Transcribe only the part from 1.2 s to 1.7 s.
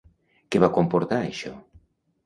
això?